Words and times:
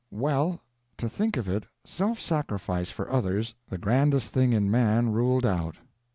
Well, 0.09 0.63
to 0.97 1.07
think 1.07 1.37
of 1.37 1.47
it; 1.47 1.65
Self 1.85 2.19
Sacrifice 2.19 2.89
for 2.89 3.11
others, 3.11 3.53
the 3.69 3.77
grandest 3.77 4.31
thing 4.33 4.51
in 4.51 4.71
man, 4.71 5.11
ruled 5.11 5.45
out! 5.45 5.75